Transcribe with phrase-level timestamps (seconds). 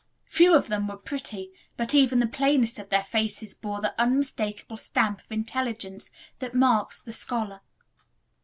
[0.25, 4.77] Few of them were pretty, but even the plainest of their faces bore the unmistakable
[4.77, 7.61] stamp of intelligence that marks the scholar.